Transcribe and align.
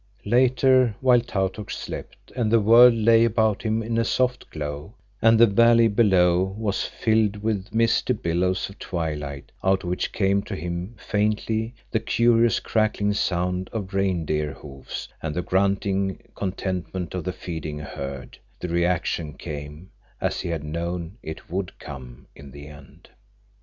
Later, 0.25 0.95
while 0.99 1.21
Tautuk 1.21 1.69
slept, 1.69 2.31
and 2.35 2.51
the 2.51 2.59
world 2.59 2.95
lay 2.95 3.23
about 3.23 3.61
him 3.61 3.83
in 3.83 3.99
a 3.99 4.03
soft 4.03 4.49
glow, 4.49 4.95
and 5.21 5.37
the 5.39 5.45
valley 5.45 5.87
below 5.87 6.55
was 6.57 6.83
filled 6.85 7.43
with 7.43 7.71
misty 7.71 8.13
billows 8.13 8.67
of 8.67 8.79
twilight 8.79 9.51
out 9.63 9.83
of 9.83 9.89
which 9.91 10.11
came 10.11 10.41
to 10.41 10.55
him 10.55 10.95
faintly 10.97 11.75
the 11.91 11.99
curious, 11.99 12.59
crackling 12.59 13.13
sound 13.13 13.69
of 13.71 13.93
reindeer 13.93 14.53
hoofs 14.53 15.07
and 15.21 15.35
the 15.35 15.43
grunting 15.43 16.17
contentment 16.33 17.13
of 17.13 17.23
the 17.23 17.31
feeding 17.31 17.77
herd, 17.77 18.39
the 18.59 18.69
reaction 18.69 19.33
came, 19.35 19.91
as 20.19 20.41
he 20.41 20.49
had 20.49 20.63
known 20.63 21.15
it 21.21 21.47
would 21.47 21.77
come 21.77 22.25
in 22.35 22.49
the 22.49 22.65
end. 22.65 23.09